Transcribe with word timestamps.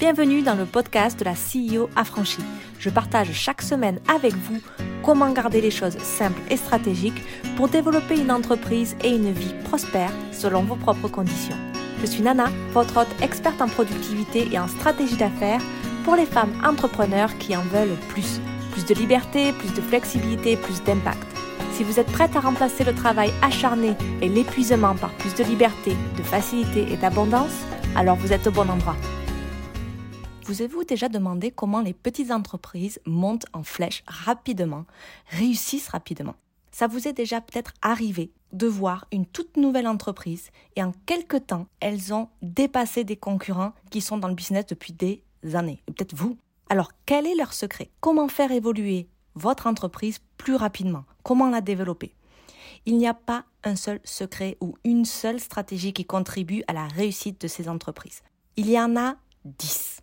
Bienvenue 0.00 0.40
dans 0.40 0.54
le 0.54 0.64
podcast 0.64 1.20
de 1.20 1.26
la 1.26 1.34
CEO 1.34 1.90
affranchie. 1.94 2.40
Je 2.78 2.88
partage 2.88 3.32
chaque 3.32 3.60
semaine 3.60 4.00
avec 4.08 4.32
vous 4.32 4.58
comment 5.04 5.30
garder 5.30 5.60
les 5.60 5.70
choses 5.70 5.98
simples 5.98 6.40
et 6.48 6.56
stratégiques 6.56 7.22
pour 7.54 7.68
développer 7.68 8.18
une 8.18 8.30
entreprise 8.30 8.96
et 9.04 9.10
une 9.10 9.30
vie 9.30 9.52
prospère 9.64 10.10
selon 10.32 10.62
vos 10.62 10.76
propres 10.76 11.08
conditions. 11.08 11.56
Je 12.00 12.06
suis 12.06 12.22
Nana, 12.22 12.46
votre 12.72 12.96
hôte 12.96 13.22
experte 13.22 13.60
en 13.60 13.68
productivité 13.68 14.48
et 14.50 14.58
en 14.58 14.68
stratégie 14.68 15.18
d'affaires 15.18 15.60
pour 16.04 16.16
les 16.16 16.24
femmes 16.24 16.54
entrepreneurs 16.64 17.36
qui 17.36 17.54
en 17.54 17.62
veulent 17.64 17.98
plus. 18.08 18.40
Plus 18.72 18.86
de 18.86 18.94
liberté, 18.94 19.52
plus 19.52 19.74
de 19.74 19.82
flexibilité, 19.82 20.56
plus 20.56 20.82
d'impact. 20.82 21.28
Si 21.74 21.84
vous 21.84 22.00
êtes 22.00 22.10
prête 22.10 22.34
à 22.36 22.40
remplacer 22.40 22.84
le 22.84 22.94
travail 22.94 23.34
acharné 23.42 23.92
et 24.22 24.30
l'épuisement 24.30 24.94
par 24.94 25.10
plus 25.10 25.34
de 25.34 25.44
liberté, 25.44 25.94
de 26.16 26.22
facilité 26.22 26.90
et 26.90 26.96
d'abondance, 26.96 27.66
alors 27.94 28.16
vous 28.16 28.32
êtes 28.32 28.46
au 28.46 28.50
bon 28.50 28.70
endroit. 28.70 28.96
Vous 30.44 30.62
avez-vous 30.62 30.84
déjà 30.84 31.08
demandé 31.08 31.50
comment 31.50 31.80
les 31.80 31.92
petites 31.92 32.30
entreprises 32.30 32.98
montent 33.06 33.46
en 33.52 33.62
flèche 33.62 34.02
rapidement, 34.06 34.84
réussissent 35.28 35.88
rapidement? 35.88 36.34
Ça 36.72 36.86
vous 36.86 37.06
est 37.06 37.12
déjà 37.12 37.40
peut-être 37.40 37.72
arrivé 37.82 38.32
de 38.52 38.66
voir 38.66 39.06
une 39.12 39.26
toute 39.26 39.56
nouvelle 39.56 39.86
entreprise 39.86 40.50
et 40.76 40.82
en 40.82 40.92
quelque 41.06 41.36
temps, 41.36 41.66
elles 41.78 42.12
ont 42.12 42.28
dépassé 42.42 43.04
des 43.04 43.16
concurrents 43.16 43.72
qui 43.90 44.00
sont 44.00 44.18
dans 44.18 44.28
le 44.28 44.34
business 44.34 44.66
depuis 44.66 44.92
des 44.92 45.22
années, 45.54 45.82
peut-être 45.86 46.16
vous. 46.16 46.36
Alors, 46.68 46.90
quel 47.06 47.26
est 47.26 47.36
leur 47.36 47.52
secret? 47.52 47.90
Comment 48.00 48.28
faire 48.28 48.50
évoluer 48.50 49.08
votre 49.34 49.66
entreprise 49.66 50.18
plus 50.36 50.56
rapidement? 50.56 51.04
Comment 51.22 51.50
la 51.50 51.60
développer? 51.60 52.14
Il 52.86 52.96
n'y 52.96 53.06
a 53.06 53.14
pas 53.14 53.44
un 53.62 53.76
seul 53.76 54.00
secret 54.04 54.56
ou 54.60 54.74
une 54.84 55.04
seule 55.04 55.38
stratégie 55.38 55.92
qui 55.92 56.06
contribue 56.06 56.62
à 56.66 56.72
la 56.72 56.88
réussite 56.88 57.40
de 57.40 57.48
ces 57.48 57.68
entreprises. 57.68 58.22
Il 58.56 58.68
y 58.70 58.80
en 58.80 58.96
a 58.96 59.16
dix. 59.44 60.00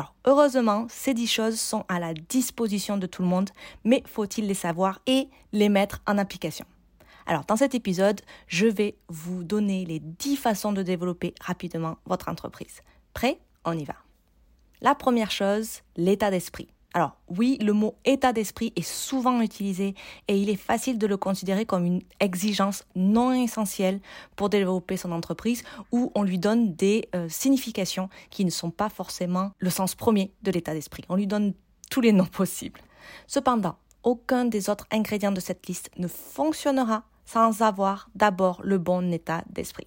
Alors, 0.00 0.14
heureusement, 0.24 0.86
ces 0.88 1.12
dix 1.12 1.26
choses 1.26 1.60
sont 1.60 1.84
à 1.88 1.98
la 1.98 2.14
disposition 2.14 2.96
de 2.96 3.06
tout 3.06 3.20
le 3.20 3.28
monde, 3.28 3.50
mais 3.84 4.02
faut-il 4.06 4.46
les 4.46 4.54
savoir 4.54 4.98
et 5.06 5.28
les 5.52 5.68
mettre 5.68 6.00
en 6.06 6.16
application? 6.16 6.64
Alors, 7.26 7.44
dans 7.44 7.56
cet 7.56 7.74
épisode, 7.74 8.22
je 8.46 8.66
vais 8.66 8.96
vous 9.08 9.44
donner 9.44 9.84
les 9.84 10.00
dix 10.00 10.36
façons 10.36 10.72
de 10.72 10.82
développer 10.82 11.34
rapidement 11.42 11.98
votre 12.06 12.30
entreprise. 12.30 12.80
Prêt? 13.12 13.40
On 13.66 13.76
y 13.76 13.84
va. 13.84 13.96
La 14.80 14.94
première 14.94 15.30
chose, 15.30 15.80
l'état 15.98 16.30
d'esprit. 16.30 16.68
Alors 16.92 17.16
oui, 17.28 17.56
le 17.60 17.72
mot 17.72 17.94
état 18.04 18.32
d'esprit 18.32 18.72
est 18.74 18.82
souvent 18.82 19.40
utilisé 19.40 19.94
et 20.26 20.36
il 20.36 20.50
est 20.50 20.56
facile 20.56 20.98
de 20.98 21.06
le 21.06 21.16
considérer 21.16 21.64
comme 21.64 21.84
une 21.84 22.02
exigence 22.18 22.84
non 22.96 23.32
essentielle 23.32 24.00
pour 24.34 24.48
développer 24.48 24.96
son 24.96 25.12
entreprise 25.12 25.62
où 25.92 26.10
on 26.16 26.24
lui 26.24 26.38
donne 26.38 26.74
des 26.74 27.08
euh, 27.14 27.28
significations 27.28 28.08
qui 28.30 28.44
ne 28.44 28.50
sont 28.50 28.72
pas 28.72 28.88
forcément 28.88 29.52
le 29.58 29.70
sens 29.70 29.94
premier 29.94 30.32
de 30.42 30.50
l'état 30.50 30.74
d'esprit. 30.74 31.04
On 31.08 31.14
lui 31.14 31.28
donne 31.28 31.54
tous 31.90 32.00
les 32.00 32.12
noms 32.12 32.26
possibles. 32.26 32.80
Cependant, 33.28 33.76
aucun 34.02 34.44
des 34.44 34.68
autres 34.68 34.86
ingrédients 34.90 35.32
de 35.32 35.40
cette 35.40 35.66
liste 35.68 35.90
ne 35.96 36.08
fonctionnera 36.08 37.04
sans 37.24 37.62
avoir 37.62 38.10
d'abord 38.16 38.60
le 38.64 38.78
bon 38.78 39.12
état 39.12 39.44
d'esprit. 39.50 39.86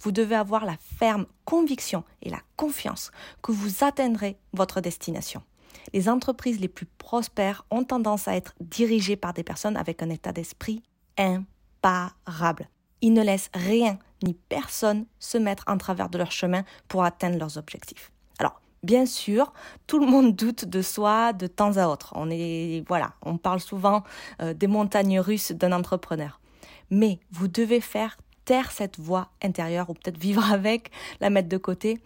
Vous 0.00 0.10
devez 0.10 0.34
avoir 0.34 0.64
la 0.64 0.76
ferme 0.98 1.26
conviction 1.44 2.02
et 2.22 2.30
la 2.30 2.40
confiance 2.56 3.12
que 3.40 3.52
vous 3.52 3.84
atteindrez 3.84 4.36
votre 4.52 4.80
destination 4.80 5.42
les 5.92 6.08
entreprises 6.08 6.60
les 6.60 6.68
plus 6.68 6.86
prospères 6.86 7.64
ont 7.70 7.84
tendance 7.84 8.28
à 8.28 8.36
être 8.36 8.54
dirigées 8.60 9.16
par 9.16 9.32
des 9.32 9.42
personnes 9.42 9.76
avec 9.76 10.02
un 10.02 10.10
état 10.10 10.32
d'esprit 10.32 10.82
imparable. 11.18 12.68
Ils 13.00 13.12
ne 13.12 13.22
laissent 13.22 13.50
rien 13.54 13.98
ni 14.22 14.34
personne 14.34 15.06
se 15.18 15.38
mettre 15.38 15.64
en 15.66 15.78
travers 15.78 16.08
de 16.08 16.18
leur 16.18 16.32
chemin 16.32 16.64
pour 16.88 17.04
atteindre 17.04 17.38
leurs 17.38 17.56
objectifs. 17.56 18.12
Alors, 18.38 18.60
bien 18.82 19.06
sûr, 19.06 19.52
tout 19.86 19.98
le 19.98 20.06
monde 20.06 20.36
doute 20.36 20.66
de 20.66 20.82
soi 20.82 21.32
de 21.32 21.46
temps 21.46 21.76
à 21.76 21.86
autre. 21.88 22.12
On 22.16 22.28
est, 22.30 22.84
voilà, 22.86 23.14
on 23.22 23.38
parle 23.38 23.60
souvent 23.60 24.02
euh, 24.42 24.52
des 24.52 24.66
montagnes 24.66 25.20
russes 25.20 25.52
d'un 25.52 25.72
entrepreneur. 25.72 26.40
Mais 26.90 27.20
vous 27.30 27.48
devez 27.48 27.80
faire 27.80 28.18
taire 28.44 28.72
cette 28.72 28.98
voix 28.98 29.30
intérieure 29.42 29.90
ou 29.90 29.94
peut-être 29.94 30.18
vivre 30.18 30.44
avec, 30.52 30.90
la 31.20 31.30
mettre 31.30 31.48
de 31.48 31.56
côté, 31.56 32.00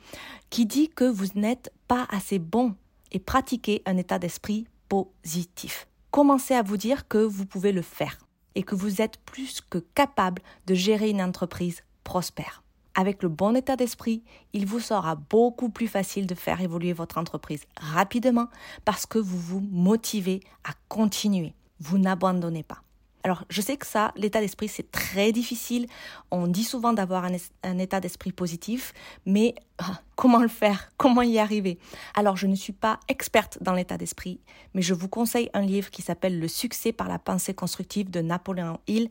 qui 0.51 0.67
dit 0.67 0.89
que 0.89 1.05
vous 1.05 1.27
n'êtes 1.35 1.73
pas 1.89 2.07
assez 2.11 2.39
bon 2.39 2.77
et 3.15 3.19
pratiquer 3.19 3.83
un 3.87 3.97
état 3.97 4.19
d'esprit 4.19 4.67
positif. 4.91 5.89
Commencez 6.11 6.55
à 6.55 6.63
vous 6.63 6.77
dire 6.77 7.09
que 7.09 7.19
vous 7.19 7.47
pouvez 7.47 7.73
le 7.73 7.81
faire 7.81 8.19
et 8.55 8.63
que 8.63 8.75
vous 8.75 9.01
êtes 9.01 9.19
plus 9.19 9.63
que 9.63 9.79
capable 9.79 10.43
de 10.67 10.75
gérer 10.75 11.09
une 11.09 11.23
entreprise 11.23 11.83
prospère. 12.05 12.63
Avec 12.95 13.23
le 13.23 13.29
bon 13.29 13.57
état 13.57 13.75
d'esprit, 13.75 14.23
il 14.53 14.67
vous 14.67 14.79
sera 14.79 15.17
beaucoup 15.17 15.71
plus 15.71 15.89
facile 15.89 16.27
de 16.27 16.35
faire 16.35 16.61
évoluer 16.61 16.93
votre 16.93 17.19
entreprise 17.19 17.65
rapidement 17.77 18.49
parce 18.85 19.07
que 19.07 19.19
vous 19.19 19.39
vous 19.39 19.61
motivez 19.61 20.41
à 20.63 20.73
continuer. 20.89 21.55
Vous 21.81 21.99
n'abandonnez 21.99 22.63
pas. 22.63 22.84
Alors, 23.25 23.45
je 23.49 23.63
sais 23.63 23.79
que 23.79 23.87
ça, 23.87 24.13
l'état 24.17 24.41
d'esprit, 24.41 24.69
c'est 24.69 24.91
très 24.91 25.33
difficile. 25.33 25.87
On 26.31 26.47
dit 26.47 26.63
souvent 26.63 26.93
d'avoir 26.93 27.25
un, 27.25 27.79
état 27.79 27.99
d'esprit 27.99 28.33
positif, 28.33 28.93
mais 29.25 29.55
ah, 29.79 29.99
comment 30.15 30.41
le 30.41 30.49
faire? 30.49 30.93
Comment 30.99 31.23
y 31.23 31.39
arriver? 31.39 31.79
Alors, 32.15 32.37
je 32.37 32.47
ne 32.47 32.55
suis 32.55 32.75
pas 32.75 33.01
experte 33.09 33.57
dans 33.63 33.73
l'état 33.73 33.97
d'esprit, 33.97 34.41
mais 34.75 34.83
je 34.83 34.93
vous 34.93 35.09
conseille 35.09 35.49
un 35.55 35.63
livre 35.63 35.91
qui 35.91 36.03
s'appelle 36.03 36.39
Le 36.39 36.49
succès 36.49 36.93
par 36.93 37.09
la 37.09 37.19
pensée 37.19 37.55
constructive 37.55 38.11
de 38.11 38.21
Napoléon 38.21 38.79
Hill. 38.87 39.09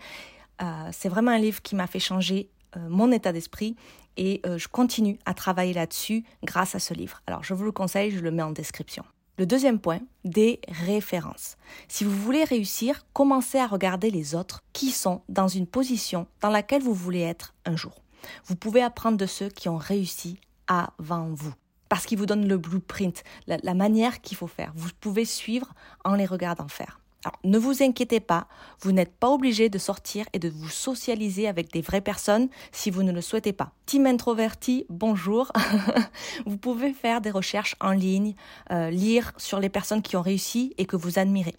Euh, 0.61 0.65
c'est 0.91 1.09
vraiment 1.09 1.31
un 1.31 1.39
livre 1.39 1.63
qui 1.63 1.75
m'a 1.75 1.87
fait 1.87 1.99
changer 1.99 2.49
euh, 2.77 2.87
mon 2.89 3.11
état 3.11 3.33
d'esprit 3.33 3.75
et 4.15 4.41
euh, 4.45 4.59
je 4.59 4.67
continue 4.67 5.17
à 5.25 5.33
travailler 5.33 5.73
là-dessus 5.73 6.23
grâce 6.43 6.75
à 6.75 6.79
ce 6.79 6.93
livre. 6.93 7.23
Alors, 7.25 7.43
je 7.43 7.55
vous 7.55 7.63
le 7.63 7.71
conseille, 7.71 8.11
je 8.11 8.19
le 8.19 8.29
mets 8.29 8.43
en 8.43 8.51
description. 8.51 9.03
Le 9.39 9.47
deuxième 9.47 9.79
point, 9.79 9.99
des 10.25 10.59
références. 10.67 11.57
Si 11.87 12.03
vous 12.03 12.15
voulez 12.15 12.43
réussir, 12.43 13.03
commencez 13.13 13.57
à 13.57 13.65
regarder 13.65 14.11
les 14.11 14.35
autres 14.35 14.61
qui 14.73 14.91
sont 14.91 15.23
dans 15.27 15.47
une 15.47 15.65
position 15.65 16.27
dans 16.41 16.51
laquelle 16.51 16.83
vous 16.83 16.93
voulez 16.93 17.21
être 17.21 17.55
un 17.65 17.75
jour. 17.75 18.03
Vous 18.45 18.55
pouvez 18.55 18.83
apprendre 18.83 19.17
de 19.17 19.25
ceux 19.25 19.49
qui 19.49 19.69
ont 19.69 19.77
réussi 19.77 20.37
avant 20.67 21.29
vous 21.31 21.53
parce 21.89 22.05
qu'ils 22.05 22.17
vous 22.17 22.25
donnent 22.25 22.47
le 22.47 22.57
blueprint, 22.57 23.23
la, 23.45 23.57
la 23.61 23.73
manière 23.75 24.21
qu'il 24.21 24.37
faut 24.37 24.47
faire. 24.47 24.71
Vous 24.75 24.89
pouvez 24.99 25.25
suivre 25.25 25.73
en 26.03 26.15
les 26.15 26.25
regardant 26.25 26.67
faire. 26.67 26.99
Alors, 27.23 27.39
ne 27.43 27.57
vous 27.57 27.81
inquiétez 27.81 28.19
pas, 28.19 28.47
vous 28.81 28.91
n'êtes 28.91 29.15
pas 29.15 29.29
obligé 29.29 29.69
de 29.69 29.77
sortir 29.77 30.25
et 30.33 30.39
de 30.39 30.49
vous 30.49 30.69
socialiser 30.69 31.47
avec 31.47 31.71
des 31.71 31.81
vraies 31.81 32.01
personnes 32.01 32.49
si 32.71 32.91
vous 32.91 33.03
ne 33.03 33.13
le 33.13 33.21
souhaitez 33.21 33.53
pas. 33.53 33.71
Team 33.85 34.05
introverti, 34.05 34.85
bonjour. 34.89 35.51
vous 36.45 36.57
pouvez 36.57 36.91
faire 36.93 37.21
des 37.21 37.31
recherches 37.31 37.75
en 37.79 37.91
ligne, 37.91 38.35
euh, 38.71 38.89
lire 38.89 39.31
sur 39.37 39.59
les 39.59 39.69
personnes 39.69 40.01
qui 40.01 40.17
ont 40.17 40.21
réussi 40.21 40.73
et 40.77 40.85
que 40.85 40.97
vous 40.97 41.17
admirez. 41.17 41.55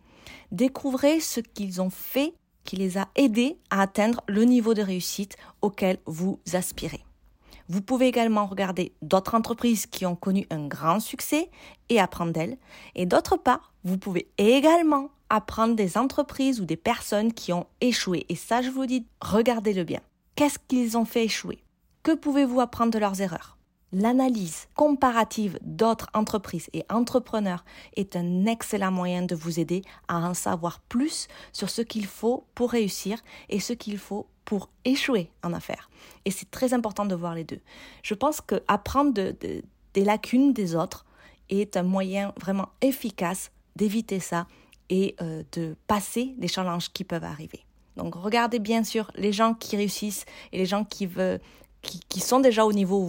Découvrez 0.53 1.21
ce 1.21 1.41
qu'ils 1.41 1.81
ont 1.81 1.91
fait 1.91 2.35
qui 2.65 2.77
les 2.77 2.99
a 2.99 3.09
aidés 3.15 3.59
à 3.71 3.83
atteindre 3.83 4.23
le 4.27 4.45
niveau 4.45 4.75
de 4.75 4.83
réussite 4.83 5.37
auquel 5.63 5.99
vous 6.07 6.41
aspirez. 6.53 7.05
Vous 7.69 7.81
pouvez 7.81 8.09
également 8.09 8.47
regarder 8.47 8.93
d'autres 9.01 9.35
entreprises 9.35 9.87
qui 9.87 10.05
ont 10.05 10.17
connu 10.17 10.47
un 10.51 10.67
grand 10.67 11.01
succès 11.01 11.51
et 11.89 11.99
apprendre 11.99 12.33
d'elles. 12.33 12.59
Et 12.95 13.07
d'autre 13.07 13.37
part, 13.37 13.73
vous 13.85 13.97
pouvez 13.97 14.29
également 14.37 15.11
apprendre 15.31 15.75
des 15.75 15.97
entreprises 15.99 16.61
ou 16.61 16.65
des 16.65 16.77
personnes 16.77 17.33
qui 17.33 17.53
ont 17.53 17.67
échoué. 17.81 18.27
Et 18.29 18.37
ça, 18.37 18.63
je 18.63 18.71
vous 18.71 18.87
dis, 18.87 19.07
regardez-le 19.21 19.85
bien. 19.85 20.01
Qu'est-ce 20.37 20.59
qu'ils 20.59 20.97
ont 20.97 21.05
fait 21.05 21.25
échouer? 21.25 21.63
Que 22.03 22.15
pouvez-vous 22.15 22.61
apprendre 22.61 22.93
de 22.93 22.99
leurs 22.99 23.21
erreurs? 23.21 23.57
L'analyse 23.93 24.67
comparative 24.75 25.59
d'autres 25.63 26.09
entreprises 26.15 26.69
et 26.73 26.85
entrepreneurs 26.91 27.65
est 27.95 28.17
un 28.17 28.45
excellent 28.45 28.91
moyen 28.91 29.23
de 29.23 29.37
vous 29.37 29.61
aider 29.61 29.83
à 30.09 30.19
en 30.19 30.35
savoir 30.35 30.81
plus 30.81 31.29
sur 31.53 31.71
ce 31.71 31.81
qu'il 31.81 32.07
faut 32.07 32.45
pour 32.57 32.73
réussir 32.73 33.21
et 33.49 33.61
ce 33.61 33.73
qu'il 33.73 33.99
faut 33.99 34.27
pour 34.45 34.69
échouer 34.85 35.31
en 35.45 35.53
affaires. 35.53 35.91
Et 36.25 36.33
c'est 36.33 36.51
très 36.51 36.75
important 36.75 37.05
de 37.05 37.15
voir 37.15 37.37
les 37.37 37.45
deux. 37.45 37.61
Je 38.03 38.15
pense 38.15 38.41
que 38.41 38.63
apprendre 38.67 39.13
des 39.13 40.05
lacunes 40.05 40.53
des 40.53 40.75
autres 40.75 41.07
est 41.49 41.77
un 41.77 41.85
moyen 41.85 42.33
vraiment 42.41 42.71
efficace 42.81 43.53
d'éviter 43.77 44.19
ça 44.19 44.49
et 44.91 45.17
euh, 45.21 45.43
de 45.53 45.77
passer 45.87 46.35
les 46.39 46.49
challenges 46.49 46.91
qui 46.93 47.05
peuvent 47.05 47.25
arriver. 47.25 47.65
Donc 47.97 48.15
regardez 48.15 48.59
bien 48.59 48.85
sûr 48.85 49.11
les 49.15 49.33
gens 49.33 49.55
qui 49.55 49.77
réussissent 49.77 50.27
et 50.53 50.59
les 50.59 50.67
gens 50.67 50.85
qui, 50.85 51.07
veulent, 51.07 51.41
qui, 51.83 52.21
sont 52.21 52.41
déjà 52.41 52.65
au 52.65 52.73
niveau 52.73 53.01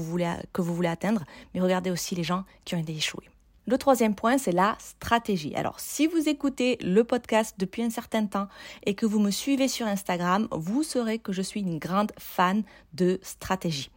que 0.53 0.61
vous 0.61 0.75
voulez 0.75 0.87
atteindre, 0.87 1.23
mais 1.53 1.61
regardez 1.61 1.91
aussi 1.91 2.15
les 2.15 2.23
gens 2.23 2.43
qui 2.65 2.75
ont 2.75 2.79
été 2.79 2.93
échoués. 2.93 3.29
Le 3.67 3.79
troisième 3.79 4.13
point, 4.13 4.37
c'est 4.37 4.51
la 4.51 4.77
stratégie. 4.79 5.55
Alors, 5.55 5.79
si 5.79 6.05
vous 6.05 6.29
écoutez 6.29 6.77
le 6.81 7.03
podcast 7.03 7.55
depuis 7.57 7.81
un 7.81 7.89
certain 7.89 8.27
temps 8.27 8.47
et 8.85 8.93
que 8.93 9.07
vous 9.07 9.19
me 9.19 9.31
suivez 9.31 9.67
sur 9.67 9.87
Instagram, 9.87 10.47
vous 10.51 10.83
saurez 10.83 11.17
que 11.17 11.33
je 11.33 11.41
suis 11.41 11.61
une 11.61 11.79
grande 11.79 12.11
fan 12.19 12.61
de 12.93 13.19
stratégie. 13.23 13.89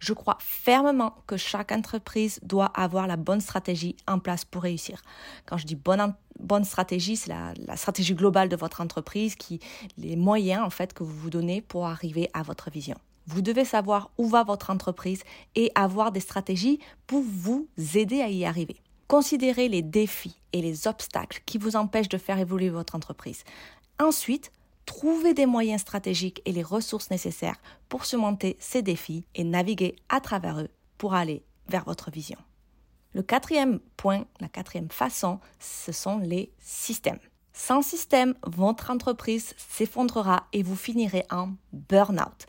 Je 0.00 0.12
crois 0.12 0.38
fermement 0.40 1.14
que 1.26 1.36
chaque 1.36 1.70
entreprise 1.72 2.40
doit 2.42 2.72
avoir 2.74 3.06
la 3.06 3.16
bonne 3.16 3.40
stratégie 3.40 3.96
en 4.08 4.18
place 4.18 4.44
pour 4.44 4.62
réussir. 4.62 5.02
Quand 5.46 5.58
je 5.58 5.66
dis 5.66 5.76
bonne, 5.76 6.14
bonne 6.40 6.64
stratégie, 6.64 7.16
c'est 7.16 7.28
la, 7.28 7.52
la, 7.66 7.76
stratégie 7.76 8.14
globale 8.14 8.48
de 8.48 8.56
votre 8.56 8.80
entreprise, 8.80 9.36
qui, 9.36 9.60
les 9.98 10.16
moyens 10.16 10.64
en 10.64 10.70
fait 10.70 10.94
que 10.94 11.04
vous 11.04 11.14
vous 11.14 11.30
donnez 11.30 11.60
pour 11.60 11.86
arriver 11.86 12.30
à 12.32 12.42
votre 12.42 12.70
vision. 12.70 12.96
Vous 13.26 13.42
devez 13.42 13.64
savoir 13.64 14.10
où 14.18 14.26
va 14.26 14.42
votre 14.42 14.70
entreprise 14.70 15.22
et 15.54 15.70
avoir 15.74 16.10
des 16.10 16.20
stratégies 16.20 16.80
pour 17.06 17.22
vous 17.22 17.68
aider 17.94 18.22
à 18.22 18.28
y 18.28 18.44
arriver. 18.44 18.76
Considérez 19.06 19.68
les 19.68 19.82
défis 19.82 20.40
et 20.52 20.62
les 20.62 20.86
obstacles 20.86 21.42
qui 21.44 21.58
vous 21.58 21.76
empêchent 21.76 22.08
de 22.08 22.18
faire 22.18 22.38
évoluer 22.38 22.70
votre 22.70 22.94
entreprise. 22.94 23.44
Ensuite, 23.98 24.50
trouvez 24.90 25.34
des 25.34 25.46
moyens 25.46 25.82
stratégiques 25.82 26.42
et 26.46 26.52
les 26.52 26.64
ressources 26.64 27.10
nécessaires 27.10 27.60
pour 27.88 28.04
surmonter 28.04 28.56
ces 28.58 28.82
défis 28.82 29.24
et 29.36 29.44
naviguer 29.44 29.94
à 30.08 30.20
travers 30.20 30.58
eux 30.58 30.68
pour 30.98 31.14
aller 31.14 31.44
vers 31.68 31.84
votre 31.84 32.10
vision. 32.10 32.38
Le 33.14 33.22
quatrième 33.22 33.78
point, 33.96 34.24
la 34.40 34.48
quatrième 34.48 34.90
façon, 34.90 35.38
ce 35.60 35.92
sont 35.92 36.18
les 36.18 36.52
systèmes. 36.58 37.20
Sans 37.52 37.82
système, 37.82 38.34
votre 38.44 38.90
entreprise 38.90 39.54
s'effondrera 39.56 40.48
et 40.52 40.64
vous 40.64 40.74
finirez 40.74 41.24
en 41.30 41.50
burn-out. 41.72 42.46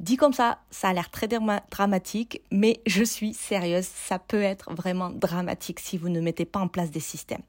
Dit 0.00 0.16
comme 0.16 0.32
ça, 0.32 0.58
ça 0.70 0.88
a 0.88 0.92
l'air 0.92 1.08
très 1.08 1.28
dramatique, 1.28 2.42
mais 2.50 2.80
je 2.86 3.04
suis 3.04 3.32
sérieuse, 3.32 3.86
ça 3.86 4.18
peut 4.18 4.42
être 4.42 4.74
vraiment 4.74 5.10
dramatique 5.10 5.78
si 5.78 5.96
vous 5.96 6.08
ne 6.08 6.20
mettez 6.20 6.44
pas 6.44 6.58
en 6.58 6.68
place 6.68 6.90
des 6.90 7.00
systèmes. 7.00 7.42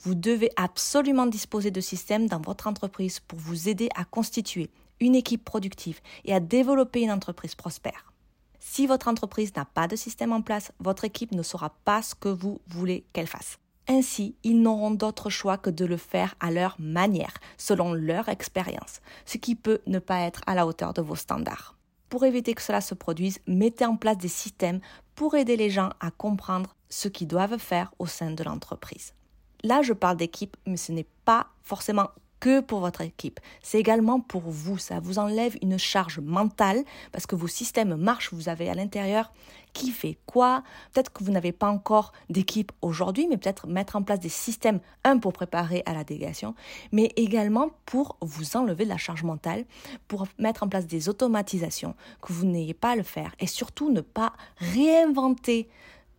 Vous 0.00 0.14
devez 0.14 0.50
absolument 0.56 1.26
disposer 1.26 1.70
de 1.70 1.80
systèmes 1.80 2.26
dans 2.26 2.40
votre 2.40 2.66
entreprise 2.66 3.20
pour 3.20 3.38
vous 3.38 3.68
aider 3.68 3.88
à 3.94 4.04
constituer 4.04 4.68
une 5.00 5.14
équipe 5.14 5.44
productive 5.44 6.00
et 6.24 6.34
à 6.34 6.40
développer 6.40 7.02
une 7.02 7.12
entreprise 7.12 7.54
prospère. 7.54 8.12
Si 8.58 8.86
votre 8.86 9.08
entreprise 9.08 9.54
n'a 9.56 9.64
pas 9.64 9.88
de 9.88 9.96
système 9.96 10.32
en 10.32 10.42
place, 10.42 10.72
votre 10.80 11.04
équipe 11.04 11.32
ne 11.32 11.42
saura 11.42 11.70
pas 11.84 12.02
ce 12.02 12.14
que 12.14 12.28
vous 12.28 12.60
voulez 12.66 13.04
qu'elle 13.12 13.26
fasse. 13.26 13.58
Ainsi, 13.88 14.36
ils 14.44 14.60
n'auront 14.60 14.92
d'autre 14.92 15.30
choix 15.30 15.58
que 15.58 15.70
de 15.70 15.84
le 15.84 15.96
faire 15.96 16.34
à 16.40 16.50
leur 16.50 16.76
manière, 16.78 17.34
selon 17.58 17.92
leur 17.92 18.28
expérience, 18.28 19.00
ce 19.24 19.38
qui 19.38 19.56
peut 19.56 19.80
ne 19.86 19.98
pas 19.98 20.20
être 20.20 20.40
à 20.46 20.54
la 20.54 20.66
hauteur 20.66 20.94
de 20.94 21.02
vos 21.02 21.16
standards. 21.16 21.76
Pour 22.12 22.26
éviter 22.26 22.52
que 22.52 22.60
cela 22.60 22.82
se 22.82 22.94
produise, 22.94 23.38
mettez 23.46 23.86
en 23.86 23.96
place 23.96 24.18
des 24.18 24.28
systèmes 24.28 24.80
pour 25.14 25.34
aider 25.34 25.56
les 25.56 25.70
gens 25.70 25.88
à 25.98 26.10
comprendre 26.10 26.76
ce 26.90 27.08
qu'ils 27.08 27.26
doivent 27.26 27.56
faire 27.56 27.94
au 27.98 28.04
sein 28.04 28.30
de 28.30 28.44
l'entreprise. 28.44 29.14
Là, 29.62 29.80
je 29.80 29.94
parle 29.94 30.18
d'équipe, 30.18 30.54
mais 30.66 30.76
ce 30.76 30.92
n'est 30.92 31.06
pas 31.24 31.46
forcément 31.62 32.10
que 32.42 32.58
pour 32.58 32.80
votre 32.80 33.02
équipe. 33.02 33.38
C'est 33.62 33.78
également 33.78 34.18
pour 34.18 34.42
vous. 34.42 34.76
Ça 34.76 34.98
vous 34.98 35.20
enlève 35.20 35.56
une 35.62 35.78
charge 35.78 36.18
mentale 36.18 36.82
parce 37.12 37.24
que 37.24 37.36
vos 37.36 37.46
systèmes 37.46 37.94
marchent. 37.94 38.34
Vous 38.34 38.48
avez 38.48 38.68
à 38.68 38.74
l'intérieur 38.74 39.32
qui 39.72 39.92
fait 39.92 40.18
quoi. 40.26 40.64
Peut-être 40.92 41.12
que 41.12 41.22
vous 41.22 41.30
n'avez 41.30 41.52
pas 41.52 41.68
encore 41.68 42.12
d'équipe 42.30 42.72
aujourd'hui, 42.82 43.28
mais 43.30 43.36
peut-être 43.36 43.68
mettre 43.68 43.94
en 43.94 44.02
place 44.02 44.18
des 44.18 44.28
systèmes, 44.28 44.80
un 45.04 45.18
pour 45.18 45.32
préparer 45.32 45.84
à 45.86 45.94
la 45.94 46.02
délégation, 46.02 46.56
mais 46.90 47.12
également 47.14 47.70
pour 47.86 48.16
vous 48.20 48.56
enlever 48.56 48.84
de 48.84 48.90
la 48.90 48.98
charge 48.98 49.22
mentale, 49.22 49.64
pour 50.08 50.26
mettre 50.36 50.64
en 50.64 50.68
place 50.68 50.88
des 50.88 51.08
automatisations 51.08 51.94
que 52.20 52.32
vous 52.32 52.44
n'ayez 52.44 52.74
pas 52.74 52.90
à 52.90 52.96
le 52.96 53.04
faire 53.04 53.36
et 53.38 53.46
surtout 53.46 53.92
ne 53.92 54.00
pas 54.00 54.32
réinventer 54.56 55.68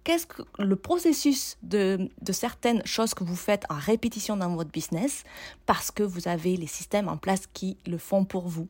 qu'est-ce 0.04 0.26
que 0.26 0.42
le 0.60 0.76
processus 0.76 1.58
de, 1.64 2.10
certaines 2.32 2.86
choses 2.86 3.14
que 3.14 3.24
vous 3.24 3.36
faites 3.36 3.66
en 3.70 3.76
répétition 3.76 4.38
dans 4.38 4.56
votre 4.56 4.72
business 4.72 5.24
parce 5.66 5.92
que 5.92 6.04
vous 6.04 6.28
avez 6.28 6.58
les 6.58 6.68
systèmes 6.68 7.08
en 7.08 7.18
place 7.18 7.48
qui 7.54 7.78
le 7.86 7.98
font 7.98 8.26
pour 8.26 8.48
vous? 8.48 8.68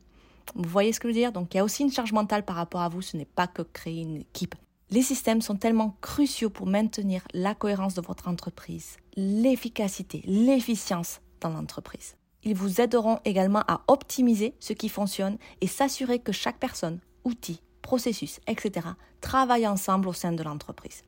Vous 0.54 0.68
voyez 0.68 0.92
ce 0.92 1.00
que 1.00 1.08
je 1.08 1.14
veux 1.14 1.18
dire? 1.18 1.32
Donc 1.32 1.54
il 1.54 1.56
y 1.56 1.60
a 1.60 1.64
aussi 1.64 1.82
une 1.82 1.92
charge 1.92 2.12
mentale 2.12 2.44
par 2.44 2.56
rapport 2.56 2.82
à 2.82 2.88
vous, 2.88 3.02
ce 3.02 3.16
n'est 3.16 3.24
pas 3.24 3.46
que 3.46 3.62
créer 3.62 4.02
une 4.02 4.16
équipe. 4.16 4.54
Les 4.90 5.02
systèmes 5.02 5.40
sont 5.40 5.56
tellement 5.56 5.96
cruciaux 6.00 6.50
pour 6.50 6.66
maintenir 6.66 7.22
la 7.32 7.54
cohérence 7.54 7.94
de 7.94 8.02
votre 8.02 8.28
entreprise, 8.28 8.96
l'efficacité, 9.16 10.22
l'efficience 10.26 11.20
dans 11.40 11.48
l'entreprise. 11.48 12.16
Ils 12.44 12.54
vous 12.54 12.80
aideront 12.80 13.18
également 13.24 13.64
à 13.66 13.80
optimiser 13.88 14.54
ce 14.60 14.74
qui 14.74 14.90
fonctionne 14.90 15.38
et 15.62 15.66
s'assurer 15.66 16.18
que 16.18 16.32
chaque 16.32 16.58
personne, 16.58 17.00
outil, 17.24 17.62
processus, 17.80 18.38
etc., 18.46 18.86
travaille 19.22 19.66
ensemble 19.66 20.08
au 20.08 20.12
sein 20.12 20.32
de 20.32 20.42
l'entreprise. 20.42 21.02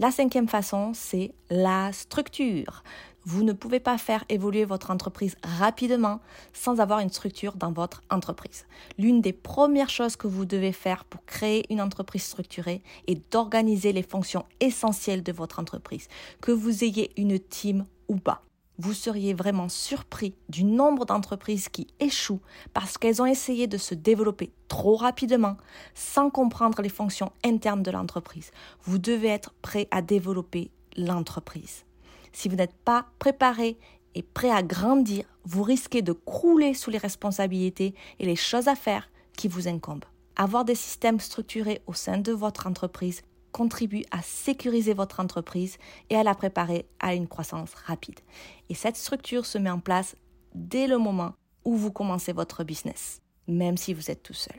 La 0.00 0.10
cinquième 0.10 0.48
façon, 0.48 0.92
c'est 0.94 1.34
la 1.50 1.92
structure. 1.92 2.84
Vous 3.26 3.42
ne 3.42 3.52
pouvez 3.52 3.80
pas 3.80 3.98
faire 3.98 4.24
évoluer 4.30 4.64
votre 4.64 4.90
entreprise 4.90 5.36
rapidement 5.42 6.20
sans 6.54 6.80
avoir 6.80 7.00
une 7.00 7.10
structure 7.10 7.54
dans 7.56 7.70
votre 7.70 8.02
entreprise. 8.08 8.64
L'une 8.96 9.20
des 9.20 9.34
premières 9.34 9.90
choses 9.90 10.16
que 10.16 10.26
vous 10.26 10.46
devez 10.46 10.72
faire 10.72 11.04
pour 11.04 11.22
créer 11.26 11.70
une 11.70 11.82
entreprise 11.82 12.22
structurée 12.22 12.82
est 13.08 13.30
d'organiser 13.30 13.92
les 13.92 14.02
fonctions 14.02 14.46
essentielles 14.60 15.22
de 15.22 15.32
votre 15.32 15.58
entreprise, 15.58 16.08
que 16.40 16.50
vous 16.50 16.82
ayez 16.82 17.12
une 17.18 17.38
team 17.38 17.84
ou 18.08 18.16
pas 18.16 18.42
vous 18.80 18.94
seriez 18.94 19.34
vraiment 19.34 19.68
surpris 19.68 20.34
du 20.48 20.64
nombre 20.64 21.04
d'entreprises 21.04 21.68
qui 21.68 21.86
échouent 22.00 22.40
parce 22.72 22.96
qu'elles 22.96 23.20
ont 23.20 23.26
essayé 23.26 23.66
de 23.66 23.76
se 23.76 23.94
développer 23.94 24.52
trop 24.68 24.96
rapidement 24.96 25.56
sans 25.94 26.30
comprendre 26.30 26.80
les 26.80 26.88
fonctions 26.88 27.32
internes 27.44 27.82
de 27.82 27.90
l'entreprise. 27.90 28.50
Vous 28.84 28.98
devez 28.98 29.28
être 29.28 29.52
prêt 29.60 29.86
à 29.90 30.00
développer 30.00 30.70
l'entreprise. 30.96 31.84
Si 32.32 32.48
vous 32.48 32.56
n'êtes 32.56 32.76
pas 32.84 33.06
préparé 33.18 33.76
et 34.14 34.22
prêt 34.22 34.50
à 34.50 34.62
grandir, 34.62 35.24
vous 35.44 35.62
risquez 35.62 36.00
de 36.00 36.12
crouler 36.12 36.72
sous 36.74 36.90
les 36.90 36.98
responsabilités 36.98 37.94
et 38.18 38.26
les 38.26 38.36
choses 38.36 38.68
à 38.68 38.74
faire 38.74 39.10
qui 39.36 39.48
vous 39.48 39.68
incombent. 39.68 40.04
Avoir 40.36 40.64
des 40.64 40.74
systèmes 40.74 41.20
structurés 41.20 41.82
au 41.86 41.92
sein 41.92 42.18
de 42.18 42.32
votre 42.32 42.66
entreprise 42.66 43.22
contribue 43.52 44.04
à 44.10 44.22
sécuriser 44.22 44.94
votre 44.94 45.20
entreprise 45.20 45.78
et 46.08 46.16
à 46.16 46.22
la 46.22 46.34
préparer 46.34 46.86
à 47.00 47.14
une 47.14 47.28
croissance 47.28 47.74
rapide. 47.74 48.20
Et 48.68 48.74
cette 48.74 48.96
structure 48.96 49.46
se 49.46 49.58
met 49.58 49.70
en 49.70 49.80
place 49.80 50.16
dès 50.54 50.86
le 50.86 50.98
moment 50.98 51.34
où 51.64 51.76
vous 51.76 51.92
commencez 51.92 52.32
votre 52.32 52.64
business, 52.64 53.20
même 53.46 53.76
si 53.76 53.94
vous 53.94 54.10
êtes 54.10 54.22
tout 54.22 54.34
seul. 54.34 54.56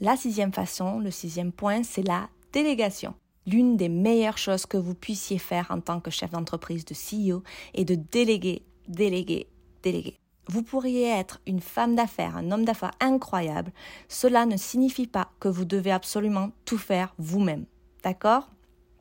La 0.00 0.16
sixième 0.16 0.52
façon, 0.52 0.98
le 0.98 1.10
sixième 1.10 1.52
point, 1.52 1.82
c'est 1.82 2.02
la 2.02 2.28
délégation. 2.52 3.14
L'une 3.46 3.76
des 3.76 3.88
meilleures 3.88 4.38
choses 4.38 4.66
que 4.66 4.76
vous 4.76 4.94
puissiez 4.94 5.38
faire 5.38 5.66
en 5.70 5.80
tant 5.80 6.00
que 6.00 6.10
chef 6.10 6.30
d'entreprise 6.30 6.84
de 6.84 6.94
CEO 6.94 7.42
est 7.74 7.84
de 7.84 7.94
déléguer, 7.94 8.62
déléguer, 8.88 9.48
déléguer. 9.82 10.18
Vous 10.48 10.62
pourriez 10.62 11.08
être 11.08 11.40
une 11.46 11.60
femme 11.60 11.94
d'affaires, 11.94 12.36
un 12.36 12.50
homme 12.50 12.64
d'affaires 12.64 12.92
incroyable. 13.00 13.72
Cela 14.08 14.44
ne 14.44 14.56
signifie 14.56 15.06
pas 15.06 15.30
que 15.38 15.48
vous 15.48 15.64
devez 15.64 15.92
absolument 15.92 16.50
tout 16.64 16.78
faire 16.78 17.14
vous-même. 17.18 17.66
D'accord? 18.02 18.48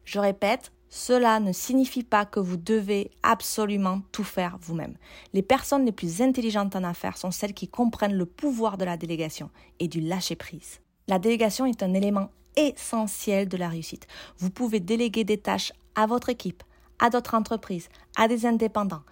Je 0.03 0.19
répète, 0.19 0.71
cela 0.89 1.39
ne 1.39 1.53
signifie 1.53 2.03
pas 2.03 2.25
que 2.25 2.39
vous 2.39 2.57
devez 2.57 3.11
absolument 3.23 4.01
tout 4.11 4.25
faire 4.25 4.57
vous-même. 4.61 4.97
Les 5.33 5.41
personnes 5.41 5.85
les 5.85 5.93
plus 5.93 6.21
intelligentes 6.21 6.75
en 6.75 6.83
affaires 6.83 7.17
sont 7.17 7.31
celles 7.31 7.53
qui 7.53 7.67
comprennent 7.69 8.17
le 8.17 8.25
pouvoir 8.25 8.77
de 8.77 8.83
la 8.83 8.97
délégation 8.97 9.49
et 9.79 9.87
du 9.87 10.01
lâcher-prise. 10.01 10.81
La 11.07 11.17
délégation 11.17 11.65
est 11.65 11.81
un 11.81 11.93
élément 11.93 12.29
essentiel 12.57 13.47
de 13.47 13.57
la 13.57 13.69
réussite. 13.69 14.05
Vous 14.37 14.49
pouvez 14.49 14.79
déléguer 14.81 15.23
des 15.23 15.37
tâches 15.37 15.71
à 15.95 16.05
votre 16.05 16.29
équipe, 16.29 16.63
à 16.99 17.09
d'autres 17.09 17.35
entreprises, 17.35 17.87
à 18.17 18.27
des 18.27 18.45
indépendants, 18.45 19.03